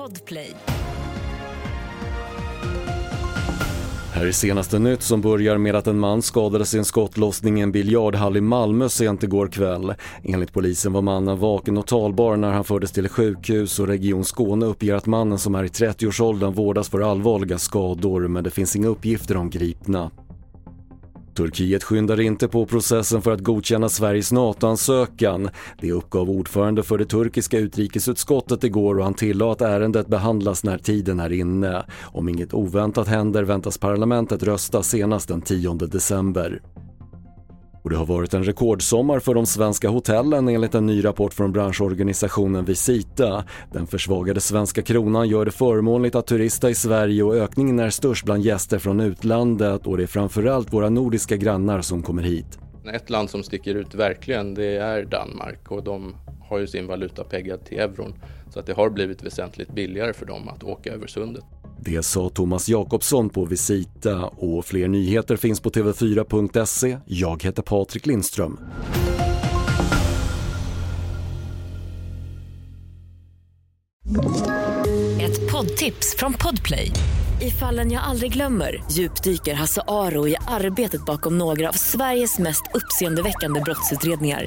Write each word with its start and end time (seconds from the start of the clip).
Podplay. 0.00 0.54
Här 4.12 4.26
är 4.26 4.32
senaste 4.32 4.78
nytt 4.78 5.02
som 5.02 5.20
börjar 5.20 5.58
med 5.58 5.76
att 5.76 5.86
en 5.86 5.98
man 5.98 6.22
skadades 6.22 6.74
i 6.74 6.78
en 6.78 6.84
skottlossning 6.84 7.58
i 7.58 7.62
en 7.62 7.72
biljardhall 7.72 8.36
i 8.36 8.40
Malmö 8.40 8.88
sent 8.88 9.22
igår 9.22 9.48
kväll. 9.48 9.94
Enligt 10.24 10.52
polisen 10.52 10.92
var 10.92 11.02
mannen 11.02 11.38
vaken 11.38 11.78
och 11.78 11.86
talbar 11.86 12.36
när 12.36 12.50
han 12.50 12.64
fördes 12.64 12.92
till 12.92 13.08
sjukhus 13.08 13.78
och 13.78 13.86
Region 13.86 14.24
Skåne 14.24 14.66
uppger 14.66 14.94
att 14.94 15.06
mannen 15.06 15.38
som 15.38 15.54
är 15.54 15.64
i 15.64 15.68
30-årsåldern 15.68 16.52
vårdas 16.52 16.88
för 16.88 17.00
allvarliga 17.00 17.58
skador 17.58 18.28
men 18.28 18.44
det 18.44 18.50
finns 18.50 18.76
inga 18.76 18.88
uppgifter 18.88 19.36
om 19.36 19.50
gripna. 19.50 20.10
Turkiet 21.40 21.84
skyndar 21.84 22.20
inte 22.20 22.48
på 22.48 22.66
processen 22.66 23.22
för 23.22 23.32
att 23.32 23.40
godkänna 23.40 23.88
Sveriges 23.88 24.32
NATO-ansökan. 24.32 25.50
Det 25.80 25.92
uppgav 25.92 26.30
ordförande 26.30 26.82
för 26.82 26.98
det 26.98 27.04
turkiska 27.04 27.58
utrikesutskottet 27.58 28.64
igår 28.64 28.98
och 28.98 29.04
han 29.04 29.14
tillade 29.14 29.52
att 29.52 29.60
ärendet 29.60 30.06
behandlas 30.06 30.64
när 30.64 30.78
tiden 30.78 31.20
är 31.20 31.32
inne. 31.32 31.84
Om 32.02 32.28
inget 32.28 32.54
oväntat 32.54 33.08
händer 33.08 33.42
väntas 33.42 33.78
parlamentet 33.78 34.42
rösta 34.42 34.82
senast 34.82 35.28
den 35.28 35.42
10 35.42 35.74
december. 35.74 36.60
Och 37.90 37.94
det 37.94 37.98
har 37.98 38.06
varit 38.06 38.34
en 38.34 38.44
rekordsommar 38.44 39.20
för 39.20 39.34
de 39.34 39.46
svenska 39.46 39.88
hotellen 39.88 40.48
enligt 40.48 40.74
en 40.74 40.86
ny 40.86 41.04
rapport 41.04 41.34
från 41.34 41.52
branschorganisationen 41.52 42.64
Visita. 42.64 43.44
Den 43.72 43.86
försvagade 43.86 44.40
svenska 44.40 44.82
kronan 44.82 45.28
gör 45.28 45.44
det 45.44 45.50
förmånligt 45.50 46.14
att 46.14 46.26
turista 46.26 46.70
i 46.70 46.74
Sverige 46.74 47.22
och 47.22 47.36
ökningen 47.36 47.78
är 47.78 47.90
störst 47.90 48.24
bland 48.24 48.42
gäster 48.42 48.78
från 48.78 49.00
utlandet 49.00 49.86
och 49.86 49.96
det 49.96 50.02
är 50.02 50.06
framförallt 50.06 50.72
våra 50.72 50.88
nordiska 50.88 51.36
grannar 51.36 51.80
som 51.80 52.02
kommer 52.02 52.22
hit. 52.22 52.58
Ett 52.94 53.10
land 53.10 53.30
som 53.30 53.42
sticker 53.42 53.74
ut 53.74 53.94
verkligen 53.94 54.54
det 54.54 54.76
är 54.76 55.04
Danmark 55.04 55.70
och 55.70 55.84
de 55.84 56.14
har 56.48 56.58
ju 56.58 56.66
sin 56.66 56.86
valuta 56.86 57.24
peggad 57.24 57.64
till 57.64 57.78
euron 57.78 58.14
så 58.50 58.60
att 58.60 58.66
det 58.66 58.72
har 58.72 58.90
blivit 58.90 59.22
väsentligt 59.22 59.74
billigare 59.74 60.12
för 60.12 60.26
dem 60.26 60.48
att 60.48 60.62
åka 60.62 60.92
över 60.92 61.06
sundet. 61.06 61.44
Det 61.84 62.02
sa 62.02 62.28
Thomas 62.28 62.68
Jakobsson 62.68 63.30
på 63.30 63.44
Visita 63.44 64.26
och 64.26 64.64
fler 64.64 64.88
nyheter 64.88 65.36
finns 65.36 65.60
på 65.60 65.70
tv4.se. 65.70 66.98
Jag 67.04 67.42
heter 67.42 67.62
Patrik 67.62 68.06
Lindström. 68.06 68.60
Ett 75.20 75.52
poddtips 75.52 76.16
från 76.18 76.32
Podplay. 76.32 76.92
I 77.40 77.50
fallen 77.50 77.92
jag 77.92 78.02
aldrig 78.02 78.32
glömmer 78.32 78.84
djupdyker 78.90 79.54
Hasse 79.54 79.82
Aro 79.88 80.28
i 80.28 80.36
arbetet 80.48 81.04
bakom 81.04 81.38
några 81.38 81.68
av 81.68 81.72
Sveriges 81.72 82.38
mest 82.38 82.62
uppseendeväckande 82.74 83.60
brottsutredningar 83.60 84.46